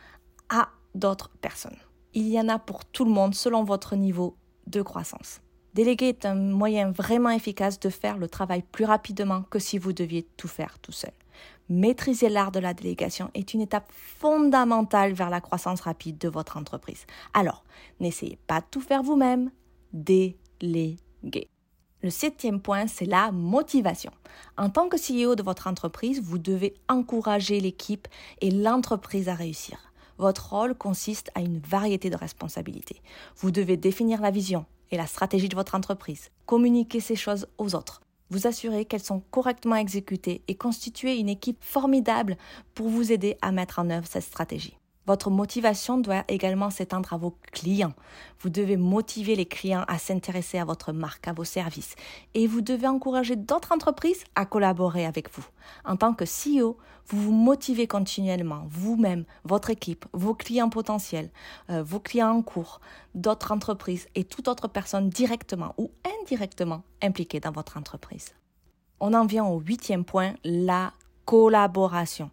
à 0.50 0.69
d'autres 0.96 1.29
personnes. 1.41 1.77
Il 2.13 2.27
y 2.27 2.39
en 2.39 2.50
a 2.50 2.60
pour 2.60 2.84
tout 2.86 3.05
le 3.05 3.12
monde 3.12 3.36
selon 3.36 3.63
votre 3.63 3.96
niveau 3.96 4.36
de 4.67 4.81
croissance. 4.81 5.41
Déléguer 5.74 6.10
est 6.10 6.26
un 6.26 6.36
moyen 6.36 6.92
vraiment 6.92 7.30
efficace 7.30 7.80
de 7.80 7.90
faire 7.90 8.18
le 8.18 8.28
travail 8.28 8.64
plus 8.72 8.86
rapidement 8.86 9.44
que 9.44 9.60
si 9.60 9.78
vous 9.78 9.94
deviez 9.94 10.24
tout 10.36 10.48
faire 10.48 10.80
tout 10.80 10.92
seul. 10.92 11.12
Maîtriser 11.70 12.30
l'art 12.30 12.52
de 12.52 12.60
la 12.60 12.74
délégation 12.74 13.30
est 13.36 13.54
une 13.54 13.62
étape 13.62 13.92
fondamentale 13.92 15.14
vers 15.14 15.30
la 15.30 15.42
croissance 15.42 15.82
rapide 15.82 16.18
de 16.18 16.28
votre 16.28 16.58
entreprise. 16.58 17.06
Alors, 17.36 17.64
n'essayez 18.00 18.40
pas 18.48 18.62
de 18.62 18.66
tout 18.72 18.82
faire 18.82 19.04
vous-même, 19.04 19.52
déléguez. 19.94 21.48
Le 22.02 22.10
septième 22.10 22.62
point, 22.62 22.88
c'est 22.88 23.06
la 23.06 23.32
motivation. 23.32 24.12
En 24.58 24.70
tant 24.70 24.90
que 24.90 24.98
CEO 24.98 25.36
de 25.36 25.44
votre 25.44 25.68
entreprise, 25.68 26.22
vous 26.22 26.40
devez 26.40 26.74
encourager 26.88 27.60
l'équipe 27.60 28.08
et 28.42 28.50
l'entreprise 28.50 29.30
à 29.30 29.36
réussir. 29.36 29.78
Votre 30.18 30.54
rôle 30.54 30.76
consiste 30.76 31.30
à 31.36 31.42
une 31.42 31.60
variété 31.60 32.10
de 32.10 32.16
responsabilités. 32.16 33.02
Vous 33.38 33.52
devez 33.52 33.78
définir 33.78 34.22
la 34.22 34.32
vision, 34.32 34.66
et 34.91 34.98
la 34.98 35.08
stratégie 35.08 35.50
de 35.50 35.55
votre 35.55 35.75
entreprise. 35.75 36.29
Communiquer 36.46 37.00
ces 37.00 37.15
choses 37.15 37.48
aux 37.58 37.75
autres. 37.75 38.01
Vous 38.31 38.48
assurer 38.48 38.86
qu'elles 38.86 39.03
sont 39.03 39.22
correctement 39.31 39.75
exécutées 39.75 40.41
et 40.48 40.55
constituer 40.55 41.17
une 41.17 41.29
équipe 41.29 41.63
formidable 41.63 42.38
pour 42.75 42.88
vous 42.88 43.12
aider 43.12 43.38
à 43.41 43.51
mettre 43.51 43.79
en 43.79 43.89
œuvre 43.89 44.08
cette 44.08 44.24
stratégie. 44.24 44.78
Votre 45.10 45.32
motivation 45.32 45.98
doit 45.98 46.24
également 46.28 46.70
s'étendre 46.70 47.12
à 47.13 47.18
vos 47.18 47.36
clients. 47.51 47.96
Vous 48.42 48.51
devez 48.51 48.78
motiver 48.78 49.36
les 49.36 49.48
clients 49.48 49.84
à 49.88 49.98
s'intéresser 49.98 50.60
à 50.60 50.66
votre 50.66 50.92
marque, 50.92 51.28
à 51.28 51.34
vos 51.34 51.46
services. 51.46 51.96
Et 52.36 52.46
vous 52.46 52.62
devez 52.62 52.86
encourager 52.86 53.36
d'autres 53.36 53.72
entreprises 53.72 54.24
à 54.36 54.46
collaborer 54.46 55.08
avec 55.08 55.36
vous. 55.36 55.44
En 55.84 55.96
tant 55.96 56.13
que 56.13 56.25
CEO, 56.25 56.78
vous 57.08 57.20
vous 57.24 57.32
motivez 57.32 57.88
continuellement, 57.88 58.68
vous-même, 58.70 59.25
votre 59.46 59.72
équipe, 59.72 60.06
vos 60.13 60.36
clients 60.36 60.70
potentiels, 60.70 61.32
euh, 61.72 61.82
vos 61.82 62.00
clients 62.00 62.30
en 62.30 62.44
cours, 62.44 62.80
d'autres 63.16 63.51
entreprises 63.51 64.08
et 64.13 64.25
toute 64.25 64.48
autre 64.48 64.68
personne 64.68 65.10
directement 65.10 65.74
ou 65.80 65.89
indirectement 66.22 66.84
impliquée 67.01 67.39
dans 67.39 67.51
votre 67.51 67.78
entreprise. 67.78 68.36
On 69.00 69.16
en 69.16 69.25
vient 69.25 69.46
au 69.46 69.60
huitième 69.60 70.06
point, 70.06 70.36
la 70.44 70.94
collaboration 71.25 72.30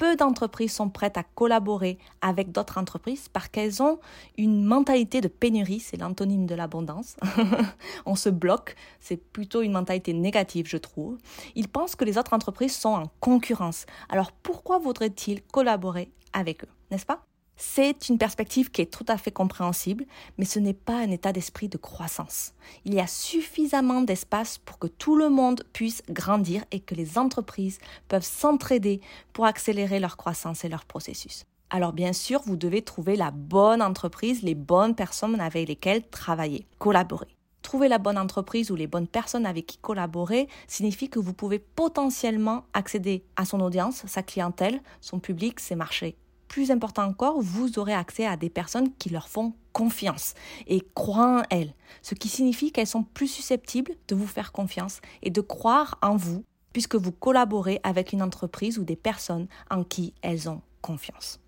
peu 0.00 0.16
d'entreprises 0.16 0.72
sont 0.72 0.88
prêtes 0.88 1.18
à 1.18 1.22
collaborer 1.22 1.98
avec 2.22 2.52
d'autres 2.52 2.78
entreprises 2.78 3.28
parce 3.28 3.48
qu'elles 3.48 3.82
ont 3.82 3.98
une 4.38 4.64
mentalité 4.64 5.20
de 5.20 5.28
pénurie, 5.28 5.78
c'est 5.78 5.98
l'antonyme 5.98 6.46
de 6.46 6.54
l'abondance. 6.54 7.16
On 8.06 8.14
se 8.14 8.30
bloque, 8.30 8.76
c'est 8.98 9.18
plutôt 9.18 9.60
une 9.60 9.72
mentalité 9.72 10.14
négative, 10.14 10.66
je 10.66 10.78
trouve. 10.78 11.18
Ils 11.54 11.68
pensent 11.68 11.96
que 11.96 12.06
les 12.06 12.16
autres 12.16 12.32
entreprises 12.32 12.74
sont 12.74 12.94
en 12.94 13.10
concurrence. 13.20 13.84
Alors 14.08 14.32
pourquoi 14.32 14.78
voudraient-ils 14.78 15.42
collaborer 15.42 16.10
avec 16.32 16.64
eux, 16.64 16.70
n'est-ce 16.90 17.04
pas? 17.04 17.29
C'est 17.62 18.08
une 18.08 18.16
perspective 18.16 18.70
qui 18.70 18.80
est 18.80 18.90
tout 18.90 19.04
à 19.06 19.18
fait 19.18 19.30
compréhensible, 19.30 20.06
mais 20.38 20.46
ce 20.46 20.58
n'est 20.58 20.72
pas 20.72 20.96
un 20.96 21.10
état 21.10 21.30
d'esprit 21.30 21.68
de 21.68 21.76
croissance. 21.76 22.54
Il 22.86 22.94
y 22.94 23.00
a 23.00 23.06
suffisamment 23.06 24.00
d'espace 24.00 24.56
pour 24.56 24.78
que 24.78 24.86
tout 24.86 25.14
le 25.14 25.28
monde 25.28 25.62
puisse 25.74 26.02
grandir 26.08 26.64
et 26.70 26.80
que 26.80 26.94
les 26.94 27.18
entreprises 27.18 27.78
peuvent 28.08 28.24
s'entraider 28.24 29.02
pour 29.34 29.44
accélérer 29.44 30.00
leur 30.00 30.16
croissance 30.16 30.64
et 30.64 30.70
leur 30.70 30.86
processus. 30.86 31.44
Alors 31.68 31.92
bien 31.92 32.14
sûr, 32.14 32.40
vous 32.46 32.56
devez 32.56 32.80
trouver 32.80 33.14
la 33.14 33.30
bonne 33.30 33.82
entreprise, 33.82 34.42
les 34.42 34.54
bonnes 34.54 34.94
personnes 34.94 35.38
avec 35.38 35.68
lesquelles 35.68 36.08
travailler, 36.08 36.66
collaborer. 36.78 37.28
Trouver 37.60 37.88
la 37.88 37.98
bonne 37.98 38.16
entreprise 38.16 38.70
ou 38.70 38.74
les 38.74 38.86
bonnes 38.86 39.06
personnes 39.06 39.44
avec 39.44 39.66
qui 39.66 39.76
collaborer 39.76 40.48
signifie 40.66 41.10
que 41.10 41.18
vous 41.18 41.34
pouvez 41.34 41.58
potentiellement 41.58 42.64
accéder 42.72 43.22
à 43.36 43.44
son 43.44 43.60
audience, 43.60 44.06
sa 44.06 44.22
clientèle, 44.22 44.80
son 45.02 45.20
public, 45.20 45.60
ses 45.60 45.76
marchés 45.76 46.16
plus 46.50 46.72
important 46.72 47.04
encore, 47.04 47.40
vous 47.40 47.78
aurez 47.78 47.94
accès 47.94 48.26
à 48.26 48.36
des 48.36 48.50
personnes 48.50 48.92
qui 48.98 49.08
leur 49.08 49.28
font 49.28 49.54
confiance 49.72 50.34
et 50.66 50.82
croient 50.94 51.38
en 51.38 51.42
elles, 51.48 51.74
ce 52.02 52.16
qui 52.16 52.28
signifie 52.28 52.72
qu'elles 52.72 52.88
sont 52.88 53.04
plus 53.04 53.28
susceptibles 53.28 53.92
de 54.08 54.16
vous 54.16 54.26
faire 54.26 54.50
confiance 54.50 55.00
et 55.22 55.30
de 55.30 55.40
croire 55.40 55.96
en 56.02 56.16
vous 56.16 56.44
puisque 56.72 56.96
vous 56.96 57.12
collaborez 57.12 57.80
avec 57.84 58.12
une 58.12 58.20
entreprise 58.20 58.78
ou 58.78 58.84
des 58.84 58.96
personnes 58.96 59.46
en 59.70 59.84
qui 59.84 60.12
elles 60.22 60.48
ont 60.48 60.60
confiance. 60.82 61.40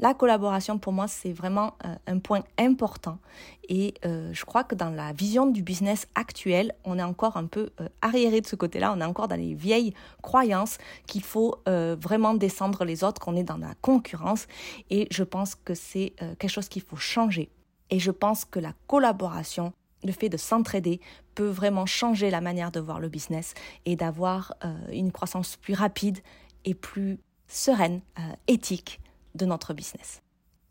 La 0.00 0.14
collaboration, 0.14 0.78
pour 0.78 0.92
moi, 0.92 1.08
c'est 1.08 1.32
vraiment 1.32 1.74
euh, 1.84 1.94
un 2.06 2.20
point 2.20 2.44
important. 2.56 3.18
Et 3.68 3.94
euh, 4.04 4.30
je 4.32 4.44
crois 4.44 4.62
que 4.62 4.76
dans 4.76 4.90
la 4.90 5.12
vision 5.12 5.46
du 5.46 5.60
business 5.60 6.06
actuel, 6.14 6.72
on 6.84 7.00
est 7.00 7.02
encore 7.02 7.36
un 7.36 7.46
peu 7.46 7.70
euh, 7.80 7.88
arriéré 8.00 8.40
de 8.40 8.46
ce 8.46 8.54
côté-là. 8.54 8.94
On 8.96 9.00
est 9.00 9.04
encore 9.04 9.26
dans 9.26 9.36
les 9.36 9.54
vieilles 9.54 9.94
croyances 10.22 10.78
qu'il 11.06 11.22
faut 11.24 11.56
vraiment 11.66 12.34
descendre 12.34 12.84
les 12.84 13.02
autres, 13.02 13.20
qu'on 13.20 13.36
est 13.36 13.42
dans 13.42 13.56
la 13.56 13.74
concurrence. 13.82 14.46
Et 14.90 15.08
je 15.10 15.24
pense 15.24 15.54
que 15.54 15.74
c'est 15.74 16.14
quelque 16.38 16.48
chose 16.48 16.68
qu'il 16.68 16.82
faut 16.82 16.96
changer. 16.96 17.50
Et 17.90 17.98
je 17.98 18.10
pense 18.10 18.44
que 18.44 18.58
la 18.58 18.72
collaboration, 18.86 19.72
le 20.04 20.12
fait 20.12 20.28
de 20.28 20.36
s'entraider, 20.36 21.00
peut 21.34 21.48
vraiment 21.48 21.86
changer 21.86 22.30
la 22.30 22.40
manière 22.40 22.70
de 22.70 22.80
voir 22.80 23.00
le 23.00 23.08
business 23.08 23.54
et 23.84 23.96
d'avoir 23.96 24.54
une 24.92 25.12
croissance 25.12 25.56
plus 25.56 25.74
rapide 25.74 26.18
et 26.64 26.74
plus 26.74 27.18
sereine, 27.48 28.00
éthique 28.46 29.00
notre 29.46 29.74
business. 29.74 30.22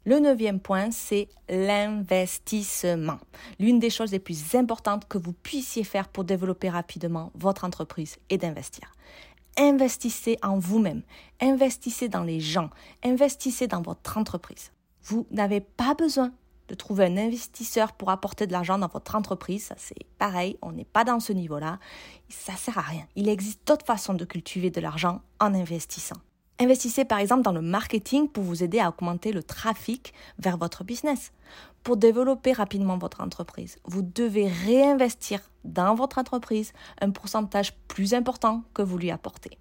Le 0.05 0.19
neuvième 0.19 0.61
point, 0.61 0.89
c'est 0.91 1.27
l'investissement. 1.49 3.17
L'une 3.59 3.79
des 3.79 3.89
choses 3.89 4.13
les 4.13 4.19
plus 4.19 4.55
importantes 4.55 5.05
que 5.07 5.17
vous 5.17 5.33
puissiez 5.33 5.83
faire 5.83 6.07
pour 6.07 6.23
développer 6.23 6.69
rapidement 6.69 7.31
votre 7.35 7.65
entreprise 7.65 8.17
est 8.29 8.37
d'investir. 8.37 8.93
Investissez 9.57 10.37
en 10.43 10.59
vous-même, 10.59 11.01
investissez 11.41 12.07
dans 12.07 12.23
les 12.23 12.39
gens, 12.39 12.69
investissez 13.03 13.67
dans 13.67 13.81
votre 13.81 14.17
entreprise. 14.17 14.71
Vous 15.03 15.27
n'avez 15.31 15.59
pas 15.59 15.93
besoin 15.93 16.31
de 16.67 16.75
trouver 16.75 17.05
un 17.05 17.17
investisseur 17.17 17.93
pour 17.93 18.09
apporter 18.09 18.47
de 18.47 18.51
l'argent 18.51 18.77
dans 18.77 18.87
votre 18.87 19.15
entreprise. 19.15 19.73
C'est 19.77 20.05
pareil, 20.17 20.57
on 20.61 20.71
n'est 20.71 20.85
pas 20.85 21.03
dans 21.03 21.19
ce 21.19 21.33
niveau-là. 21.33 21.79
Ça 22.29 22.53
sert 22.53 22.77
à 22.77 22.81
rien. 22.81 23.07
Il 23.15 23.29
existe 23.29 23.67
d'autres 23.67 23.85
façons 23.85 24.13
de 24.13 24.25
cultiver 24.25 24.69
de 24.69 24.79
l'argent 24.81 25.21
en 25.39 25.53
investissant. 25.53 26.17
Investissez 26.59 27.05
par 27.05 27.19
exemple 27.19 27.43
dans 27.43 27.51
le 27.51 27.61
marketing 27.61 28.27
pour 28.27 28.43
vous 28.43 28.63
aider 28.63 28.79
à 28.79 28.89
augmenter 28.89 29.31
le 29.31 29.43
trafic 29.43 30.11
vers 30.39 30.57
votre 30.57 30.83
business. 30.83 31.31
Pour 31.83 31.97
développer 31.97 32.51
rapidement 32.51 32.97
votre 32.97 33.21
entreprise, 33.21 33.77
vous 33.85 34.01
devez 34.01 34.47
réinvestir 34.47 35.39
dans 35.63 35.93
votre 35.93 36.17
entreprise 36.17 36.73
un 36.99 37.11
pourcentage 37.11 37.75
plus 37.87 38.15
important 38.15 38.63
que 38.73 38.81
vous 38.81 38.97
lui 38.97 39.11
apportez. 39.11 39.59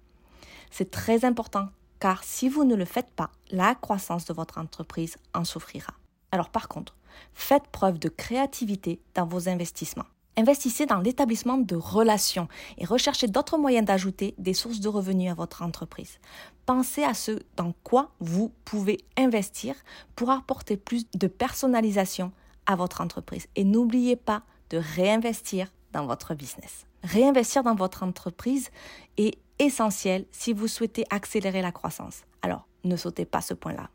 C'est 0.71 0.89
très 0.89 1.23
important 1.23 1.69
car 1.99 2.23
si 2.23 2.49
vous 2.49 2.63
ne 2.63 2.75
le 2.75 2.85
faites 2.85 3.11
pas, 3.11 3.29
la 3.51 3.75
croissance 3.75 4.25
de 4.25 4.33
votre 4.33 4.57
entreprise 4.57 5.17
en 5.35 5.43
souffrira. 5.43 5.93
Alors 6.31 6.49
par 6.49 6.67
contre, 6.67 6.95
faites 7.33 7.67
preuve 7.71 7.99
de 7.99 8.09
créativité 8.09 8.99
dans 9.13 9.25
vos 9.27 9.49
investissements. 9.49 10.05
Investissez 10.35 10.85
dans 10.85 10.99
l'établissement 10.99 11.57
de 11.57 11.75
relations 11.75 12.47
et 12.77 12.85
recherchez 12.85 13.27
d'autres 13.27 13.57
moyens 13.57 13.85
d'ajouter 13.87 14.35
des 14.37 14.53
sources 14.53 14.79
de 14.79 14.87
revenus 14.87 15.31
à 15.31 15.33
votre 15.33 15.63
entreprise. 15.63 16.19
Pensez 16.67 17.05
à 17.05 17.13
ce 17.13 17.31
dans 17.55 17.71
quoi 17.83 18.11
vous 18.19 18.51
pouvez 18.65 18.97
investir 19.15 19.73
pour 20.17 20.31
apporter 20.31 20.75
plus 20.75 21.05
de 21.13 21.27
personnalisation 21.27 22.33
à 22.65 22.75
votre 22.75 22.99
entreprise. 22.99 23.47
Et 23.55 23.63
n'oubliez 23.63 24.17
pas 24.17 24.43
de 24.69 24.77
réinvestir 24.77 25.71
dans 25.93 26.05
votre 26.05 26.35
business. 26.35 26.85
Réinvestir 27.03 27.63
dans 27.63 27.73
votre 27.73 28.03
entreprise 28.03 28.69
est 29.15 29.37
essentiel 29.59 30.25
si 30.33 30.51
vous 30.51 30.67
souhaitez 30.67 31.05
accélérer 31.09 31.61
la 31.61 31.71
croissance. 31.71 32.23
Alors, 32.41 32.67
ne 32.83 32.97
sautez 32.97 33.23
pas 33.23 33.39
ce 33.39 33.53
point-là. 33.53 33.89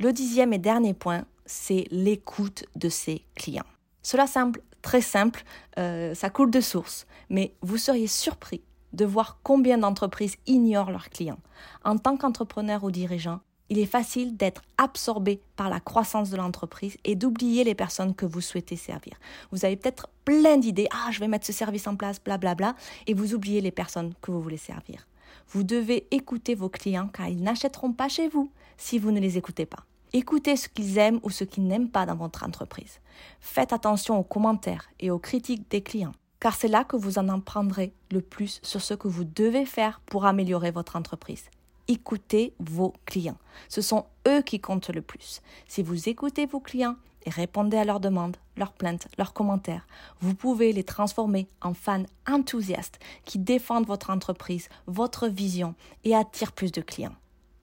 Le 0.00 0.10
dixième 0.14 0.54
et 0.54 0.58
dernier 0.58 0.94
point, 0.94 1.26
c'est 1.44 1.84
l'écoute 1.90 2.64
de 2.74 2.88
ses 2.88 3.22
clients. 3.34 3.66
Cela 4.00 4.26
semble 4.26 4.62
très 4.80 5.02
simple, 5.02 5.44
euh, 5.78 6.14
ça 6.14 6.30
coule 6.30 6.50
de 6.50 6.62
source, 6.62 7.06
mais 7.28 7.54
vous 7.60 7.76
seriez 7.76 8.06
surpris 8.06 8.62
de 8.92 9.04
voir 9.04 9.38
combien 9.42 9.78
d'entreprises 9.78 10.36
ignorent 10.46 10.90
leurs 10.90 11.10
clients. 11.10 11.40
En 11.84 11.98
tant 11.98 12.16
qu'entrepreneur 12.16 12.84
ou 12.84 12.90
dirigeant, 12.90 13.40
il 13.70 13.78
est 13.78 13.86
facile 13.86 14.36
d'être 14.36 14.62
absorbé 14.78 15.42
par 15.56 15.68
la 15.68 15.80
croissance 15.80 16.30
de 16.30 16.36
l'entreprise 16.36 16.96
et 17.04 17.14
d'oublier 17.14 17.64
les 17.64 17.74
personnes 17.74 18.14
que 18.14 18.24
vous 18.24 18.40
souhaitez 18.40 18.76
servir. 18.76 19.18
Vous 19.52 19.64
avez 19.64 19.76
peut-être 19.76 20.08
plein 20.24 20.56
d'idées, 20.56 20.88
ah 20.90 21.10
je 21.10 21.20
vais 21.20 21.28
mettre 21.28 21.46
ce 21.46 21.52
service 21.52 21.86
en 21.86 21.96
place, 21.96 22.22
blablabla, 22.22 22.72
bla, 22.72 22.72
bla, 22.72 22.82
et 23.06 23.14
vous 23.14 23.34
oubliez 23.34 23.60
les 23.60 23.70
personnes 23.70 24.14
que 24.22 24.30
vous 24.30 24.40
voulez 24.40 24.56
servir. 24.56 25.06
Vous 25.48 25.64
devez 25.64 26.06
écouter 26.10 26.54
vos 26.54 26.68
clients 26.68 27.08
car 27.08 27.28
ils 27.28 27.42
n'achèteront 27.42 27.92
pas 27.92 28.08
chez 28.08 28.28
vous 28.28 28.50
si 28.76 28.98
vous 28.98 29.10
ne 29.10 29.20
les 29.20 29.36
écoutez 29.36 29.66
pas. 29.66 29.84
Écoutez 30.14 30.56
ce 30.56 30.68
qu'ils 30.68 30.96
aiment 30.96 31.20
ou 31.22 31.30
ce 31.30 31.44
qu'ils 31.44 31.66
n'aiment 31.66 31.90
pas 31.90 32.06
dans 32.06 32.16
votre 32.16 32.44
entreprise. 32.44 33.00
Faites 33.40 33.74
attention 33.74 34.18
aux 34.18 34.24
commentaires 34.24 34.88
et 35.00 35.10
aux 35.10 35.18
critiques 35.18 35.70
des 35.70 35.82
clients, 35.82 36.14
car 36.40 36.54
c'est 36.54 36.68
là 36.68 36.84
que 36.84 36.96
vous 36.96 37.18
en 37.18 37.28
apprendrez 37.28 37.92
le 38.10 38.20
plus 38.20 38.60
sur 38.62 38.80
ce 38.80 38.94
que 38.94 39.08
vous 39.08 39.24
devez 39.24 39.66
faire 39.66 40.00
pour 40.06 40.26
améliorer 40.26 40.70
votre 40.70 40.96
entreprise. 40.96 41.44
Écoutez 41.88 42.54
vos 42.58 42.92
clients. 43.06 43.38
Ce 43.68 43.80
sont 43.80 44.06
eux 44.26 44.42
qui 44.42 44.60
comptent 44.60 44.90
le 44.90 45.02
plus. 45.02 45.40
Si 45.66 45.82
vous 45.82 46.08
écoutez 46.08 46.46
vos 46.46 46.60
clients 46.60 46.96
et 47.24 47.30
répondez 47.30 47.78
à 47.78 47.84
leurs 47.84 48.00
demandes, 48.00 48.36
leurs 48.56 48.72
plaintes, 48.72 49.08
leurs 49.16 49.32
commentaires, 49.32 49.86
vous 50.20 50.34
pouvez 50.34 50.72
les 50.72 50.84
transformer 50.84 51.48
en 51.62 51.74
fans 51.74 52.04
enthousiastes 52.28 52.98
qui 53.24 53.38
défendent 53.38 53.86
votre 53.86 54.10
entreprise, 54.10 54.68
votre 54.86 55.28
vision 55.28 55.74
et 56.04 56.14
attirent 56.14 56.52
plus 56.52 56.72
de 56.72 56.82
clients. 56.82 57.16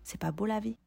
C'est 0.03 0.20
pas 0.20 0.32
beau 0.32 0.46
la 0.46 0.60
vie? 0.60 0.77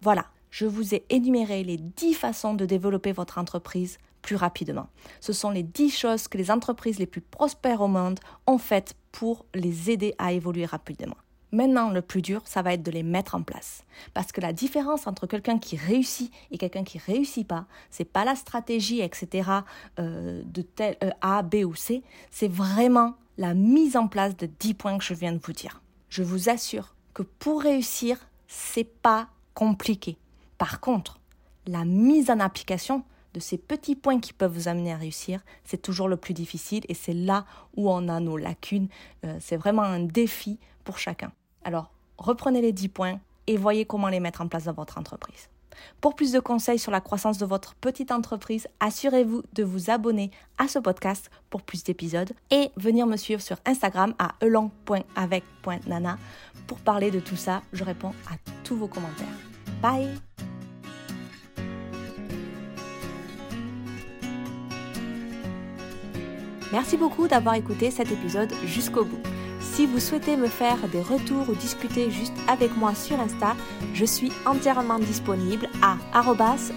Voilà, 0.00 0.26
je 0.50 0.66
vous 0.66 0.94
ai 0.94 1.04
énuméré 1.10 1.64
les 1.64 1.76
10 1.76 2.14
façons 2.14 2.54
de 2.54 2.64
développer 2.64 3.12
votre 3.12 3.38
entreprise 3.38 3.98
plus 4.26 4.36
rapidement. 4.36 4.88
Ce 5.20 5.32
sont 5.32 5.50
les 5.50 5.62
10 5.62 5.96
choses 5.96 6.26
que 6.26 6.36
les 6.36 6.50
entreprises 6.50 6.98
les 6.98 7.06
plus 7.06 7.20
prospères 7.20 7.80
au 7.80 7.86
monde 7.86 8.18
ont 8.48 8.58
faites 8.58 8.94
pour 9.12 9.46
les 9.54 9.88
aider 9.88 10.16
à 10.18 10.32
évoluer 10.32 10.66
rapidement. 10.66 11.16
Maintenant, 11.52 11.90
le 11.90 12.02
plus 12.02 12.22
dur, 12.22 12.42
ça 12.44 12.60
va 12.60 12.72
être 12.74 12.82
de 12.82 12.90
les 12.90 13.04
mettre 13.04 13.36
en 13.36 13.42
place. 13.42 13.84
Parce 14.14 14.32
que 14.32 14.40
la 14.40 14.52
différence 14.52 15.06
entre 15.06 15.28
quelqu'un 15.28 15.58
qui 15.60 15.76
réussit 15.76 16.32
et 16.50 16.58
quelqu'un 16.58 16.82
qui 16.82 16.98
réussit 16.98 17.46
pas, 17.46 17.66
c'est 17.88 18.04
pas 18.04 18.24
la 18.24 18.34
stratégie, 18.34 19.00
etc., 19.00 19.48
euh, 20.00 20.42
de 20.44 20.62
tel 20.62 20.96
euh, 21.04 21.10
A, 21.20 21.42
B 21.42 21.64
ou 21.64 21.76
C, 21.76 22.02
c'est 22.32 22.50
vraiment 22.50 23.14
la 23.38 23.54
mise 23.54 23.96
en 23.96 24.08
place 24.08 24.36
de 24.36 24.46
10 24.46 24.74
points 24.74 24.98
que 24.98 25.04
je 25.04 25.14
viens 25.14 25.32
de 25.32 25.40
vous 25.40 25.52
dire. 25.52 25.82
Je 26.08 26.24
vous 26.24 26.48
assure 26.48 26.96
que 27.14 27.22
pour 27.22 27.62
réussir, 27.62 28.18
c'est 28.48 28.90
pas 29.00 29.28
compliqué. 29.54 30.18
Par 30.58 30.80
contre, 30.80 31.20
la 31.68 31.84
mise 31.84 32.28
en 32.28 32.40
application 32.40 33.04
de 33.36 33.40
ces 33.40 33.58
petits 33.58 33.94
points 33.94 34.18
qui 34.18 34.32
peuvent 34.32 34.52
vous 34.52 34.66
amener 34.66 34.94
à 34.94 34.96
réussir, 34.96 35.40
c'est 35.64 35.80
toujours 35.80 36.08
le 36.08 36.16
plus 36.16 36.32
difficile 36.32 36.84
et 36.88 36.94
c'est 36.94 37.12
là 37.12 37.44
où 37.76 37.90
on 37.90 38.08
a 38.08 38.18
nos 38.18 38.38
lacunes. 38.38 38.88
Euh, 39.24 39.36
c'est 39.40 39.58
vraiment 39.58 39.82
un 39.82 40.00
défi 40.00 40.58
pour 40.84 40.98
chacun. 40.98 41.30
Alors, 41.62 41.90
reprenez 42.16 42.62
les 42.62 42.72
10 42.72 42.88
points 42.88 43.20
et 43.46 43.58
voyez 43.58 43.84
comment 43.84 44.08
les 44.08 44.20
mettre 44.20 44.40
en 44.40 44.48
place 44.48 44.64
dans 44.64 44.72
votre 44.72 44.96
entreprise. 44.96 45.50
Pour 46.00 46.14
plus 46.14 46.32
de 46.32 46.40
conseils 46.40 46.78
sur 46.78 46.90
la 46.90 47.02
croissance 47.02 47.36
de 47.36 47.44
votre 47.44 47.74
petite 47.74 48.10
entreprise, 48.10 48.66
assurez-vous 48.80 49.42
de 49.52 49.64
vous 49.64 49.90
abonner 49.90 50.30
à 50.56 50.66
ce 50.66 50.78
podcast 50.78 51.30
pour 51.50 51.60
plus 51.60 51.84
d'épisodes 51.84 52.32
et 52.50 52.70
venir 52.76 53.06
me 53.06 53.18
suivre 53.18 53.42
sur 53.42 53.58
Instagram 53.66 54.14
à 54.18 54.34
elong.avec.nana 54.40 56.16
pour 56.66 56.78
parler 56.78 57.10
de 57.10 57.20
tout 57.20 57.36
ça. 57.36 57.60
Je 57.74 57.84
réponds 57.84 58.14
à 58.30 58.36
tous 58.64 58.76
vos 58.76 58.88
commentaires. 58.88 59.26
Bye 59.82 60.25
Merci 66.76 66.96
beaucoup 66.98 67.26
d'avoir 67.26 67.54
écouté 67.54 67.90
cet 67.90 68.12
épisode 68.12 68.52
jusqu'au 68.66 69.06
bout. 69.06 69.22
Si 69.60 69.86
vous 69.86 69.98
souhaitez 69.98 70.36
me 70.36 70.46
faire 70.46 70.76
des 70.92 71.00
retours 71.00 71.48
ou 71.48 71.54
discuter 71.54 72.10
juste 72.10 72.34
avec 72.48 72.76
moi 72.76 72.94
sur 72.94 73.18
Insta, 73.18 73.56
je 73.94 74.04
suis 74.04 74.30
entièrement 74.44 74.98
disponible 74.98 75.70
à 75.80 75.96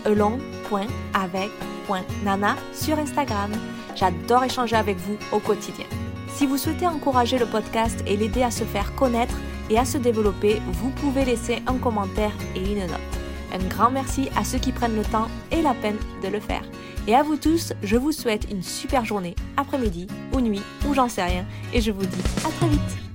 elon.avec.nana 0.06 2.56
sur 2.72 2.98
Instagram. 2.98 3.51
J'adore 3.94 4.46
échanger 4.46 4.77
avec 4.77 4.96
vous 5.00 5.18
au 5.34 5.39
quotidien. 5.39 5.88
Si 6.29 6.46
vous 6.46 6.58
souhaitez 6.58 6.88
encourager 6.88 7.38
le 7.38 7.48
podcast 7.48 8.01
et 8.08 8.15
l'aider 8.15 8.44
à 8.44 8.51
se 8.51 8.63
faire 8.63 8.96
connaître 8.96 9.36
et 9.70 9.77
à 9.77 9.84
se 9.84 9.98
développer, 9.98 10.62
vous 10.72 10.91
pouvez 10.91 11.25
laisser 11.25 11.62
un 11.68 11.75
commentaire 11.75 12.32
et 12.56 12.72
une 12.72 12.88
note. 12.88 13.19
Un 13.53 13.68
grand 13.68 13.91
merci 13.91 14.29
à 14.36 14.44
ceux 14.44 14.60
qui 14.60 14.72
prennent 14.72 14.96
le 14.96 15.03
temps 15.03 15.27
et 15.51 15.62
la 15.62 15.74
peine 15.74 15.98
de 16.24 16.27
le 16.27 16.39
faire. 16.39 16.63
Et 17.08 17.15
à 17.15 17.24
vous 17.24 17.38
tous, 17.38 17.74
je 17.82 17.98
vous 17.98 18.12
souhaite 18.12 18.51
une 18.51 18.62
super 18.62 19.06
journée, 19.06 19.36
après-midi 19.58 20.08
ou 20.34 20.41
nuit, 20.41 20.62
ou 20.88 20.94
j'en 20.94 21.10
sais 21.10 21.24
rien, 21.24 21.46
et 21.74 21.82
je 21.82 21.91
vous 21.91 22.06
dis 22.06 22.24
à 22.46 22.50
très 22.51 22.68
vite 22.68 23.09